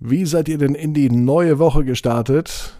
Wie 0.00 0.26
seid 0.26 0.48
ihr 0.48 0.58
denn 0.58 0.76
in 0.76 0.94
die 0.94 1.10
neue 1.10 1.58
Woche 1.58 1.84
gestartet? 1.84 2.78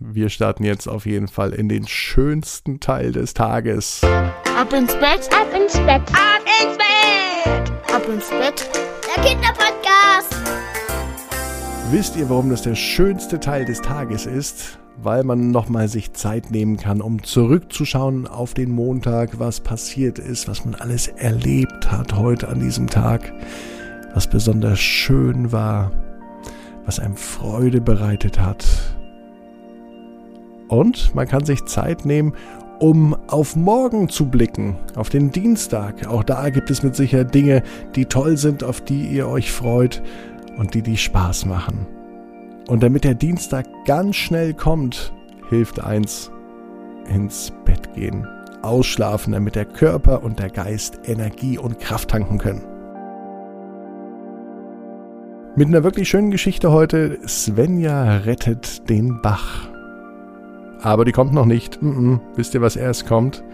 Wir 0.00 0.28
starten 0.28 0.64
jetzt 0.64 0.88
auf 0.88 1.06
jeden 1.06 1.28
Fall 1.28 1.52
in 1.52 1.68
den 1.68 1.86
schönsten 1.86 2.80
Teil 2.80 3.12
des 3.12 3.32
Tages. 3.32 4.00
Ab 4.02 4.72
ins 4.72 4.92
Bett, 4.94 5.30
ab 5.32 5.46
ins 5.54 5.74
Bett, 5.74 6.02
ab 6.10 6.42
ins 6.60 6.76
Bett, 6.76 7.94
ab 7.94 8.02
ins 8.12 8.28
Bett. 8.30 8.68
Der 9.06 9.22
Kinderpodcast. 9.22 10.34
Wisst 11.92 12.16
ihr, 12.16 12.28
warum 12.28 12.50
das 12.50 12.62
der 12.62 12.74
schönste 12.74 13.38
Teil 13.38 13.64
des 13.64 13.80
Tages 13.80 14.26
ist? 14.26 14.80
Weil 15.00 15.22
man 15.22 15.52
nochmal 15.52 15.86
sich 15.86 16.12
Zeit 16.12 16.50
nehmen 16.50 16.76
kann, 16.76 17.00
um 17.00 17.22
zurückzuschauen 17.22 18.26
auf 18.26 18.52
den 18.52 18.72
Montag, 18.72 19.38
was 19.38 19.60
passiert 19.60 20.18
ist, 20.18 20.48
was 20.48 20.64
man 20.64 20.74
alles 20.74 21.06
erlebt 21.06 21.92
hat 21.92 22.16
heute 22.16 22.48
an 22.48 22.58
diesem 22.58 22.88
Tag, 22.88 23.32
was 24.12 24.28
besonders 24.28 24.80
schön 24.80 25.52
war, 25.52 25.92
was 26.84 26.98
einem 26.98 27.16
Freude 27.16 27.80
bereitet 27.80 28.40
hat. 28.40 28.64
Und 30.68 31.14
man 31.14 31.28
kann 31.28 31.44
sich 31.44 31.64
Zeit 31.66 32.04
nehmen, 32.04 32.32
um 32.78 33.14
auf 33.28 33.54
morgen 33.54 34.08
zu 34.08 34.26
blicken, 34.26 34.76
auf 34.96 35.08
den 35.08 35.30
Dienstag. 35.30 36.06
Auch 36.08 36.24
da 36.24 36.50
gibt 36.50 36.70
es 36.70 36.82
mit 36.82 36.96
Sicherheit 36.96 37.34
Dinge, 37.34 37.62
die 37.94 38.06
toll 38.06 38.36
sind, 38.36 38.64
auf 38.64 38.80
die 38.80 39.06
ihr 39.06 39.28
euch 39.28 39.52
freut 39.52 40.02
und 40.56 40.74
die 40.74 40.82
die 40.82 40.96
Spaß 40.96 41.46
machen. 41.46 41.86
Und 42.68 42.82
damit 42.82 43.04
der 43.04 43.14
Dienstag 43.14 43.66
ganz 43.84 44.16
schnell 44.16 44.54
kommt, 44.54 45.12
hilft 45.48 45.82
eins, 45.82 46.30
ins 47.08 47.52
Bett 47.64 47.92
gehen, 47.94 48.26
ausschlafen, 48.62 49.32
damit 49.32 49.54
der 49.54 49.66
Körper 49.66 50.22
und 50.22 50.38
der 50.38 50.50
Geist 50.50 51.00
Energie 51.04 51.58
und 51.58 51.78
Kraft 51.78 52.10
tanken 52.10 52.38
können. 52.38 52.71
Mit 55.54 55.68
einer 55.68 55.84
wirklich 55.84 56.08
schönen 56.08 56.30
Geschichte 56.30 56.72
heute. 56.72 57.18
Svenja 57.28 58.16
rettet 58.16 58.88
den 58.88 59.20
Bach. 59.20 59.68
Aber 60.80 61.04
die 61.04 61.12
kommt 61.12 61.34
noch 61.34 61.44
nicht. 61.44 61.82
Mm 61.82 61.88
-mm. 61.90 62.20
Wisst 62.36 62.54
ihr, 62.54 62.62
was 62.62 62.74
erst 62.74 63.06
kommt? 63.06 63.44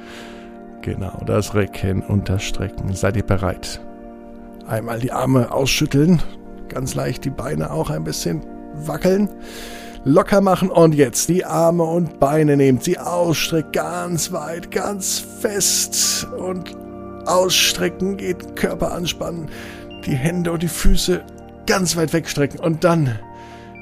Genau, 0.83 1.21
das 1.27 1.57
Recken 1.57 2.03
und 2.03 2.29
das 2.29 2.45
Strecken. 2.45 2.95
Seid 2.95 3.17
ihr 3.17 3.25
bereit? 3.25 3.81
Einmal 4.69 5.01
die 5.01 5.11
Arme 5.11 5.51
ausschütteln. 5.51 6.23
Ganz 6.69 6.95
leicht 6.95 7.25
die 7.25 7.31
Beine 7.31 7.73
auch 7.73 7.91
ein 7.91 8.05
bisschen 8.05 8.43
wackeln. 8.87 9.29
Locker 10.05 10.41
machen 10.41 10.71
und 10.71 10.95
jetzt 10.95 11.29
die 11.29 11.45
Arme 11.45 11.83
und 11.83 12.21
Beine 12.21 12.57
nehmt 12.57 12.85
sie 12.85 12.97
ausstreckt 12.97 13.73
ganz 13.73 14.31
weit, 14.31 14.71
ganz 14.71 15.19
fest 15.19 16.29
und 16.39 16.77
ausstrecken 17.27 18.17
geht 18.17 18.55
Körper 18.55 18.93
anspannen, 18.93 19.51
die 20.07 20.15
Hände 20.15 20.53
und 20.53 20.63
die 20.63 20.69
Füße 20.69 21.25
ganz 21.69 21.97
weit 21.97 22.15
wegstrecken 22.15 22.59
und 22.59 22.83
dann 22.83 23.19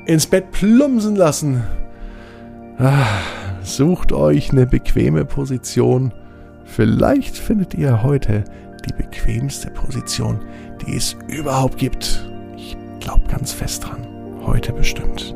ins 0.07 0.27
Bett 0.27 0.51
plumpsen 0.51 1.15
lassen. 1.15 1.63
Ah, 2.79 3.07
sucht 3.63 4.13
euch 4.13 4.51
eine 4.51 4.67
bequeme 4.67 5.25
Position. 5.25 6.13
Vielleicht 6.65 7.39
findet 7.39 7.75
ihr 7.75 8.03
heute 8.03 8.43
die 8.85 8.93
bequemste 8.93 9.71
Position, 9.71 10.41
die 10.85 10.97
es 10.97 11.17
überhaupt 11.29 11.79
gibt. 11.79 12.29
Ich 12.57 12.77
glaube 12.99 13.23
ganz 13.29 13.53
fest 13.53 13.85
dran. 13.85 14.07
Heute 14.45 14.73
bestimmt. 14.73 15.35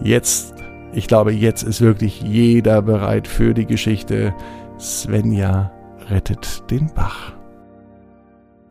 Jetzt, 0.00 0.54
ich 0.92 1.08
glaube, 1.08 1.32
jetzt 1.32 1.64
ist 1.64 1.80
wirklich 1.80 2.22
jeder 2.22 2.80
bereit 2.82 3.26
für 3.26 3.54
die 3.54 3.66
Geschichte. 3.66 4.32
Svenja 4.78 5.72
rettet 6.08 6.70
den 6.70 6.92
Bach. 6.94 7.37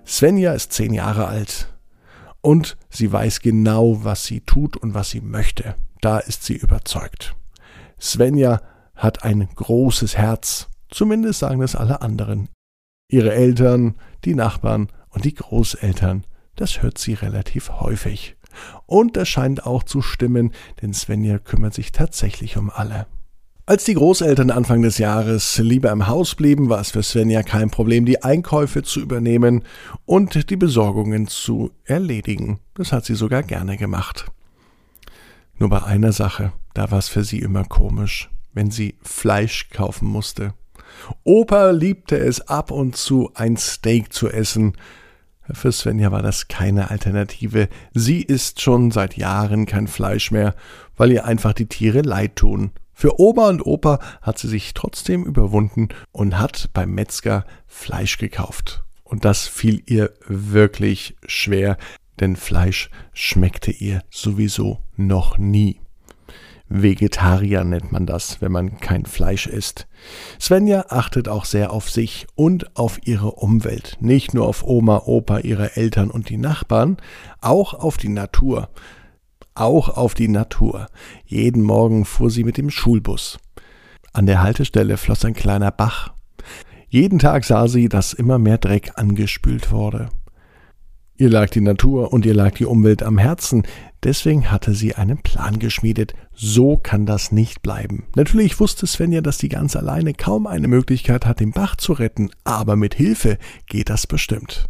Svenja 0.08 0.54
ist 0.54 0.72
zehn 0.72 0.94
Jahre 0.94 1.28
alt 1.28 1.68
und 2.40 2.78
sie 2.90 3.12
weiß 3.12 3.42
genau, 3.42 4.06
was 4.06 4.24
sie 4.24 4.40
tut 4.40 4.78
und 4.78 4.94
was 4.94 5.10
sie 5.10 5.20
möchte. 5.20 5.76
Da 6.00 6.20
ist 6.20 6.44
sie 6.44 6.56
überzeugt. 6.56 7.36
Svenja 8.00 8.62
hat 8.96 9.26
ein 9.26 9.50
großes 9.54 10.18
Herz, 10.18 10.70
zumindest 10.90 11.40
sagen 11.40 11.62
es 11.62 11.76
alle 11.76 12.02
anderen. 12.02 12.48
Ihre 13.12 13.34
Eltern, 13.34 13.96
die 14.24 14.34
Nachbarn 14.34 14.88
und 15.10 15.26
die 15.26 15.34
Großeltern, 15.34 16.24
das 16.56 16.82
hört 16.82 16.98
sie 16.98 17.14
relativ 17.14 17.70
häufig. 17.70 18.38
Und 18.86 19.18
das 19.18 19.28
scheint 19.28 19.66
auch 19.66 19.84
zu 19.84 20.02
stimmen, 20.02 20.54
denn 20.82 20.94
Svenja 20.94 21.38
kümmert 21.38 21.74
sich 21.74 21.92
tatsächlich 21.92 22.56
um 22.56 22.70
alle. 22.70 23.08
Als 23.70 23.84
die 23.84 23.96
Großeltern 23.96 24.50
Anfang 24.50 24.82
des 24.82 24.98
Jahres 24.98 25.58
lieber 25.58 25.92
im 25.92 26.08
Haus 26.08 26.36
blieben, 26.36 26.70
war 26.70 26.80
es 26.80 26.92
für 26.92 27.04
Svenja 27.04 27.44
kein 27.44 27.70
Problem, 27.70 28.06
die 28.06 28.24
Einkäufe 28.24 28.82
zu 28.82 29.02
übernehmen 29.02 29.66
und 30.06 30.50
die 30.50 30.56
Besorgungen 30.56 31.28
zu 31.28 31.72
erledigen. 31.84 32.62
Das 32.76 32.94
hat 32.94 33.04
sie 33.04 33.16
sogar 33.16 33.44
gerne 33.44 33.76
gemacht. 33.76 34.32
Nur 35.60 35.68
bei 35.68 35.84
einer 35.84 36.14
Sache, 36.14 36.54
da 36.74 36.92
war 36.92 37.00
es 37.00 37.10
für 37.10 37.26
sie 37.26 37.40
immer 37.40 37.66
komisch, 37.66 38.30
wenn 38.54 38.72
sie 38.72 38.96
Fleisch 39.02 39.70
kaufen 39.70 40.08
musste. 40.08 40.54
Opa 41.26 41.72
liebte 41.72 42.18
es 42.18 42.48
ab 42.48 42.72
und 42.72 42.96
zu 42.96 43.32
ein 43.34 43.58
Steak 43.58 44.14
zu 44.14 44.30
essen. 44.30 44.78
Für 45.52 45.74
Svenja 45.74 46.14
war 46.14 46.22
das 46.22 46.48
keine 46.48 46.90
Alternative. 46.90 47.68
Sie 47.94 48.22
isst 48.22 48.62
schon 48.62 48.92
seit 48.92 49.18
Jahren 49.18 49.66
kein 49.66 49.88
Fleisch 49.88 50.32
mehr, 50.32 50.56
weil 50.96 51.12
ihr 51.12 51.26
einfach 51.26 51.52
die 51.52 51.68
Tiere 51.68 52.00
leid 52.00 52.38
tun. 52.38 52.72
Für 53.00 53.20
Oma 53.20 53.50
und 53.50 53.64
Opa 53.64 54.00
hat 54.24 54.40
sie 54.40 54.48
sich 54.48 54.74
trotzdem 54.74 55.24
überwunden 55.24 55.90
und 56.12 56.40
hat 56.40 56.72
beim 56.74 56.96
Metzger 56.96 57.46
Fleisch 57.68 58.18
gekauft. 58.18 58.86
Und 59.04 59.24
das 59.24 59.46
fiel 59.46 59.84
ihr 59.86 60.14
wirklich 60.28 61.16
schwer, 61.28 61.78
denn 62.20 62.36
Fleisch 62.36 62.90
schmeckte 63.14 63.70
ihr 63.70 64.02
sowieso 64.10 64.80
noch 64.96 65.38
nie. 65.38 65.80
Vegetarier 66.70 67.64
nennt 67.64 67.92
man 67.92 68.08
das, 68.08 68.42
wenn 68.42 68.52
man 68.52 68.80
kein 68.80 69.06
Fleisch 69.06 69.46
isst. 69.46 69.88
Svenja 70.42 70.86
achtet 70.90 71.30
auch 71.30 71.46
sehr 71.46 71.72
auf 71.74 71.92
sich 71.92 72.26
und 72.34 72.76
auf 72.76 73.06
ihre 73.06 73.34
Umwelt. 73.34 73.98
Nicht 74.00 74.34
nur 74.34 74.48
auf 74.48 74.64
Oma, 74.64 75.04
Opa, 75.06 75.38
ihre 75.38 75.76
Eltern 75.78 76.10
und 76.10 76.30
die 76.30 76.38
Nachbarn, 76.38 76.98
auch 77.42 77.76
auf 77.76 77.98
die 77.98 78.10
Natur 78.10 78.70
auch 79.60 79.90
auf 79.90 80.14
die 80.14 80.28
Natur. 80.28 80.88
Jeden 81.26 81.64
Morgen 81.64 82.06
fuhr 82.06 82.30
sie 82.30 82.44
mit 82.44 82.58
dem 82.58 82.70
Schulbus. 82.70 83.40
An 84.14 84.26
der 84.26 84.42
Haltestelle 84.42 84.98
floss 84.98 85.26
ein 85.26 85.34
kleiner 85.34 85.72
Bach. 85.72 86.14
Jeden 86.90 87.20
Tag 87.20 87.44
sah 87.44 87.68
sie, 87.68 87.90
dass 87.90 88.14
immer 88.14 88.40
mehr 88.40 88.58
Dreck 88.58 88.92
angespült 88.96 89.72
wurde. 89.72 90.10
Ihr 91.20 91.30
lag 91.30 91.50
die 91.50 91.62
Natur 91.62 92.14
und 92.14 92.26
ihr 92.26 92.36
lag 92.36 92.52
die 92.52 92.66
Umwelt 92.66 93.02
am 93.02 93.18
Herzen, 93.18 93.64
deswegen 94.04 94.52
hatte 94.52 94.76
sie 94.76 94.94
einen 94.94 95.18
Plan 95.18 95.58
geschmiedet. 95.58 96.14
So 96.34 96.78
kann 96.78 97.08
das 97.08 97.32
nicht 97.32 97.64
bleiben. 97.64 98.06
Natürlich 98.16 98.60
wusste 98.60 98.86
Svenja, 98.86 99.22
dass 99.22 99.40
sie 99.40 99.50
ganz 99.50 99.76
alleine 99.76 100.14
kaum 100.14 100.46
eine 100.46 100.68
Möglichkeit 100.68 101.26
hat, 101.26 101.40
den 101.40 101.52
Bach 101.52 101.76
zu 101.76 101.94
retten, 101.94 102.30
aber 102.44 102.76
mit 102.76 102.94
Hilfe 102.94 103.40
geht 103.66 103.90
das 103.90 104.06
bestimmt. 104.06 104.70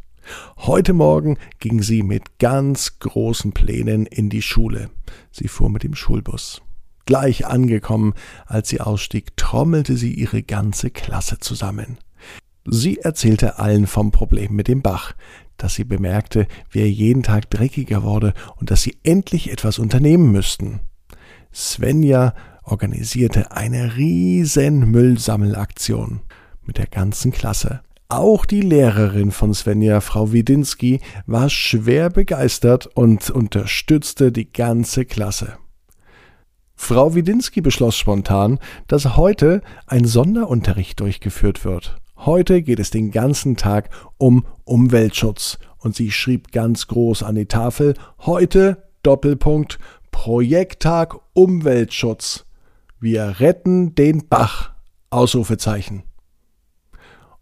Heute 0.58 0.94
Morgen 0.94 1.38
ging 1.60 1.82
sie 1.82 2.04
mit 2.04 2.40
ganz 2.40 3.00
großen 3.00 3.52
Plänen 3.54 4.06
in 4.06 4.30
die 4.30 4.42
Schule. 4.42 4.90
Sie 5.32 5.48
fuhr 5.48 5.70
mit 5.70 5.84
dem 5.84 5.96
Schulbus. 5.96 6.62
Gleich 7.06 7.46
angekommen, 7.46 8.14
als 8.46 8.70
sie 8.70 8.82
ausstieg, 8.82 9.38
trommelte 9.38 9.96
sie 9.96 10.14
ihre 10.14 10.44
ganze 10.44 10.90
Klasse 10.90 11.40
zusammen. 11.40 11.98
Sie 12.66 12.98
erzählte 12.98 13.60
allen 13.60 13.88
vom 13.88 14.12
Problem 14.12 14.54
mit 14.54 14.68
dem 14.68 14.82
Bach, 14.82 15.14
dass 15.56 15.76
sie 15.76 15.86
bemerkte, 15.86 16.48
wie 16.70 16.82
er 16.82 16.92
jeden 16.92 17.24
Tag 17.24 17.50
dreckiger 17.50 18.04
wurde 18.04 18.34
und 18.58 18.72
dass 18.72 18.82
sie 18.82 18.98
endlich 19.04 19.52
etwas 19.52 19.80
unternehmen 19.80 20.32
müssten. 20.32 20.82
Svenja 21.54 22.36
organisierte 22.64 23.52
eine 23.52 23.96
riesen 23.96 24.92
Müllsammelaktion 24.92 26.22
mit 26.66 26.78
der 26.78 26.88
ganzen 26.88 27.32
Klasse. 27.32 27.82
Auch 28.10 28.46
die 28.46 28.62
Lehrerin 28.62 29.32
von 29.32 29.54
Svenja, 29.54 30.00
Frau 30.00 30.32
Widinski, 30.32 31.02
war 31.26 31.50
schwer 31.50 32.10
begeistert 32.10 32.88
und 32.88 33.30
unterstützte 33.30 34.32
die 34.32 34.50
ganze 34.52 35.04
Klasse. 35.04 35.58
Frau 36.74 37.16
Widinski 37.16 37.60
beschloss 37.60 37.98
spontan, 37.98 38.60
dass 38.88 39.18
heute 39.18 39.62
ein 39.88 40.06
Sonderunterricht 40.06 41.02
durchgeführt 41.02 41.66
wird. 41.66 41.98
Heute 42.16 42.62
geht 42.62 42.80
es 42.80 42.92
den 42.92 43.12
ganzen 43.12 43.58
Tag 43.58 43.90
um 44.18 44.46
Umweltschutz 44.64 45.60
und 45.78 45.94
sie 45.94 46.12
schrieb 46.12 46.54
ganz 46.54 46.88
groß 46.88 47.24
an 47.24 47.36
die 47.36 47.48
Tafel 47.48 47.94
heute 48.20 48.84
Doppelpunkt 49.04 49.80
Projekttag 50.12 51.16
Umweltschutz. 51.34 52.46
Wir 53.02 53.42
retten 53.42 53.96
den 53.96 54.30
Bach. 54.30 54.72
Ausrufezeichen. 55.10 56.04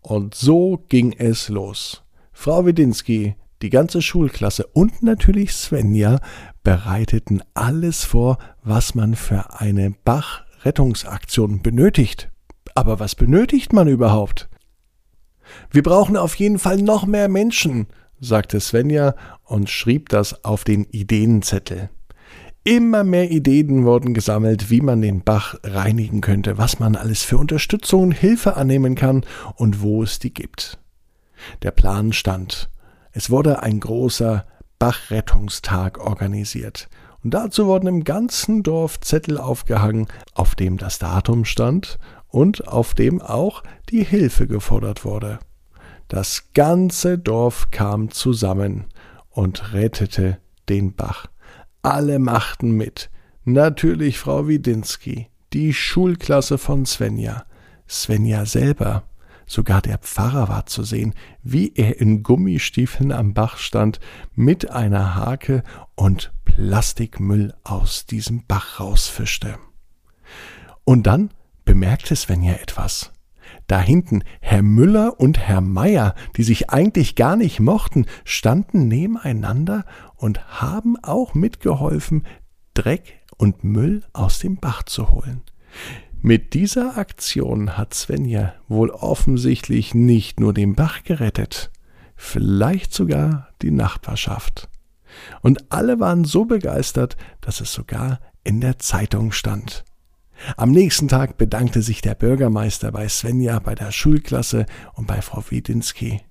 Und 0.05 0.35
so 0.35 0.83
ging 0.87 1.13
es 1.17 1.49
los. 1.49 2.03
Frau 2.31 2.63
Wedinski, 2.67 3.37
die 3.63 3.71
ganze 3.71 4.03
Schulklasse 4.03 4.67
und 4.67 5.01
natürlich 5.01 5.53
Svenja 5.53 6.19
bereiteten 6.63 7.41
alles 7.55 8.03
vor, 8.03 8.37
was 8.63 8.93
man 8.93 9.15
für 9.15 9.59
eine 9.59 9.95
Bach-Rettungsaktion 10.03 11.63
benötigt. 11.63 12.29
Aber 12.75 12.99
was 12.99 13.15
benötigt 13.15 13.73
man 13.73 13.87
überhaupt? 13.87 14.47
Wir 15.71 15.81
brauchen 15.81 16.17
auf 16.17 16.35
jeden 16.35 16.59
Fall 16.59 16.77
noch 16.77 17.07
mehr 17.07 17.27
Menschen, 17.27 17.87
sagte 18.19 18.59
Svenja 18.59 19.15
und 19.43 19.71
schrieb 19.71 20.09
das 20.09 20.45
auf 20.45 20.63
den 20.63 20.83
Ideenzettel. 20.83 21.89
Immer 22.67 23.03
mehr 23.03 23.29
Ideen 23.29 23.85
wurden 23.85 24.15
gesammelt, 24.15 24.71
wie 24.71 24.81
man 24.81 24.99
den 24.99 25.21
Bach 25.21 25.53
reinigen 25.63 26.21
könnte, 26.21 26.57
was 26.57 26.79
man 26.79 26.95
alles 26.95 27.21
für 27.21 27.37
Unterstützung 27.37 28.01
und 28.01 28.11
Hilfe 28.11 28.57
annehmen 28.57 28.95
kann 28.95 29.23
und 29.53 29.83
wo 29.83 30.01
es 30.01 30.17
die 30.17 30.33
gibt. 30.33 30.79
Der 31.61 31.69
Plan 31.69 32.11
stand. 32.11 32.71
Es 33.11 33.29
wurde 33.29 33.61
ein 33.61 33.79
großer 33.79 34.47
Bachrettungstag 34.79 35.99
organisiert. 35.99 36.89
Und 37.23 37.35
dazu 37.35 37.67
wurden 37.67 37.85
im 37.85 38.03
ganzen 38.03 38.63
Dorf 38.63 38.99
Zettel 38.99 39.37
aufgehangen, 39.37 40.07
auf 40.33 40.55
dem 40.55 40.77
das 40.77 40.97
Datum 40.97 41.45
stand 41.45 41.99
und 42.29 42.67
auf 42.67 42.95
dem 42.95 43.21
auch 43.21 43.61
die 43.91 44.03
Hilfe 44.03 44.47
gefordert 44.47 45.05
wurde. 45.05 45.37
Das 46.07 46.51
ganze 46.55 47.19
Dorf 47.19 47.69
kam 47.69 48.09
zusammen 48.09 48.85
und 49.29 49.73
rettete 49.73 50.39
den 50.67 50.95
Bach. 50.95 51.27
Alle 51.85 52.17
machten 52.17 52.71
mit. 52.71 53.11
Natürlich 53.43 54.17
Frau 54.17 54.47
Widinski, 54.47 55.27
die 55.53 55.71
Schulklasse 55.71 56.57
von 56.57 56.83
Svenja, 56.87 57.45
Svenja 57.87 58.47
selber. 58.47 59.03
Sogar 59.45 59.83
der 59.83 59.99
Pfarrer 59.99 60.49
war 60.49 60.65
zu 60.65 60.81
sehen, 60.81 61.13
wie 61.43 61.73
er 61.75 62.01
in 62.01 62.23
Gummistiefeln 62.23 63.11
am 63.11 63.35
Bach 63.35 63.59
stand, 63.59 63.99
mit 64.33 64.71
einer 64.71 65.13
Hake 65.13 65.63
und 65.93 66.33
Plastikmüll 66.43 67.53
aus 67.63 68.07
diesem 68.07 68.47
Bach 68.47 68.79
rausfischte. 68.79 69.59
Und 70.85 71.05
dann 71.05 71.29
bemerkte 71.65 72.15
Svenja 72.15 72.53
etwas. 72.53 73.11
Da 73.67 73.79
hinten 73.79 74.23
Herr 74.41 74.61
Müller 74.61 75.19
und 75.19 75.39
Herr 75.39 75.61
Meier, 75.61 76.13
die 76.37 76.43
sich 76.43 76.69
eigentlich 76.69 77.15
gar 77.15 77.35
nicht 77.35 77.59
mochten, 77.59 78.05
standen 78.23 78.87
nebeneinander 78.87 79.85
und 80.15 80.61
haben 80.61 80.97
auch 81.03 81.33
mitgeholfen, 81.33 82.25
Dreck 82.73 83.21
und 83.37 83.63
Müll 83.63 84.03
aus 84.13 84.39
dem 84.39 84.57
Bach 84.57 84.83
zu 84.83 85.11
holen. 85.11 85.41
Mit 86.21 86.53
dieser 86.53 86.97
Aktion 86.97 87.77
hat 87.77 87.93
Svenja 87.93 88.53
wohl 88.67 88.89
offensichtlich 88.89 89.93
nicht 89.93 90.39
nur 90.39 90.53
den 90.53 90.75
Bach 90.75 91.03
gerettet, 91.03 91.71
vielleicht 92.15 92.93
sogar 92.93 93.49
die 93.61 93.71
Nachbarschaft. 93.71 94.69
Und 95.41 95.71
alle 95.71 95.99
waren 95.99 96.25
so 96.25 96.45
begeistert, 96.45 97.15
dass 97.41 97.61
es 97.61 97.71
sogar 97.71 98.19
in 98.43 98.61
der 98.61 98.79
Zeitung 98.79 99.31
stand. 99.31 99.83
Am 100.57 100.71
nächsten 100.71 101.07
Tag 101.07 101.37
bedankte 101.37 101.81
sich 101.81 102.01
der 102.01 102.15
Bürgermeister 102.15 102.91
bei 102.91 103.07
Svenja, 103.07 103.59
bei 103.59 103.75
der 103.75 103.91
Schulklasse 103.91 104.65
und 104.93 105.07
bei 105.07 105.21
Frau 105.21 105.43
Wiedinski. 105.49 106.21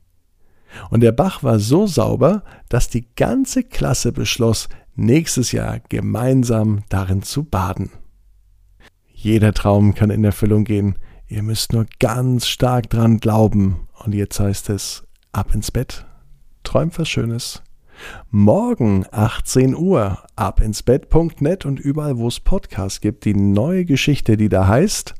Und 0.90 1.00
der 1.00 1.12
Bach 1.12 1.42
war 1.42 1.58
so 1.58 1.86
sauber, 1.86 2.42
dass 2.68 2.88
die 2.88 3.06
ganze 3.14 3.62
Klasse 3.62 4.12
beschloss, 4.12 4.68
nächstes 4.96 5.52
Jahr 5.52 5.80
gemeinsam 5.88 6.82
darin 6.88 7.22
zu 7.22 7.44
baden. 7.44 7.90
Jeder 9.12 9.52
Traum 9.54 9.94
kann 9.94 10.10
in 10.10 10.24
Erfüllung 10.24 10.64
gehen. 10.64 10.98
Ihr 11.26 11.42
müsst 11.42 11.72
nur 11.72 11.86
ganz 11.98 12.46
stark 12.46 12.90
dran 12.90 13.18
glauben. 13.18 13.88
Und 14.04 14.14
jetzt 14.14 14.38
heißt 14.38 14.68
es, 14.70 15.04
ab 15.32 15.54
ins 15.54 15.70
Bett, 15.70 16.06
träumt 16.62 16.98
was 16.98 17.08
Schönes. 17.08 17.62
Morgen 18.30 19.06
18 19.10 19.74
Uhr 19.74 20.18
ab 20.36 20.60
ins 20.60 20.82
Bett.net 20.82 21.64
und 21.64 21.80
überall, 21.80 22.18
wo 22.18 22.28
es 22.28 22.40
Podcasts 22.40 23.00
gibt, 23.00 23.24
die 23.24 23.34
neue 23.34 23.84
Geschichte, 23.84 24.36
die 24.36 24.48
da 24.48 24.66
heißt. 24.66 25.14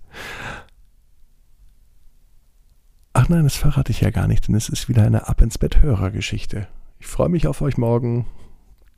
Ach 3.12 3.28
nein, 3.28 3.44
das 3.44 3.56
verrate 3.56 3.92
ich 3.92 4.00
ja 4.00 4.10
gar 4.10 4.26
nicht, 4.26 4.48
denn 4.48 4.54
es 4.56 4.68
ist 4.68 4.88
wieder 4.88 5.04
eine 5.04 5.28
Ab 5.28 5.40
ins 5.40 5.56
Bett 5.56 5.82
Hörergeschichte. 5.82 6.66
Ich 6.98 7.06
freue 7.06 7.28
mich 7.28 7.46
auf 7.46 7.62
euch 7.62 7.76
morgen. 7.76 8.26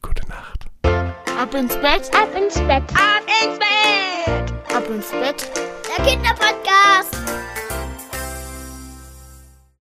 Gute 0.00 0.26
Nacht. 0.28 0.66
Ab 0.84 1.54
ins 1.54 1.76
Bett, 1.76 2.10
ab 2.14 2.30
ins 2.34 2.54
Bett, 2.60 2.84
ab 2.94 3.26
ins 3.42 3.58
Bett, 3.58 4.74
ab 4.74 4.88
ins 4.88 5.10
Bett. 5.10 5.50
Der 5.98 6.04
Kinderpodcast. 6.04 6.85